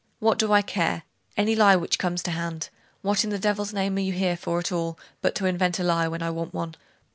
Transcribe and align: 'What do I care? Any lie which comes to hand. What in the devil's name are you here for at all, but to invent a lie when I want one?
'What 0.17 0.39
do 0.39 0.51
I 0.51 0.63
care? 0.63 1.03
Any 1.37 1.55
lie 1.55 1.75
which 1.75 1.99
comes 1.99 2.23
to 2.23 2.31
hand. 2.31 2.69
What 3.03 3.23
in 3.23 3.29
the 3.29 3.37
devil's 3.37 3.71
name 3.71 3.97
are 3.97 3.99
you 3.99 4.13
here 4.13 4.35
for 4.35 4.57
at 4.57 4.71
all, 4.71 4.97
but 5.21 5.35
to 5.35 5.45
invent 5.45 5.77
a 5.77 5.83
lie 5.83 6.07
when 6.07 6.23
I 6.23 6.31
want 6.31 6.55
one? 6.55 6.73